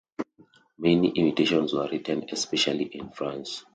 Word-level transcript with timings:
Many 0.79 1.09
imitations 1.09 1.73
were 1.73 1.87
written, 1.87 2.25
especially 2.31 2.85
in 2.85 3.11
France. 3.11 3.63